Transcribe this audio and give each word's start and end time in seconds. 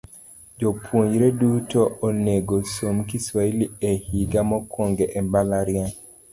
Jopuonjre 0.61 1.27
duto 1.41 1.83
onegosom 2.09 3.05
Kiswahili 3.13 3.71
e 3.91 3.95
higa 4.07 4.41
mokwongo 4.49 5.05
e 5.19 5.19
mbalariany. 5.25 5.93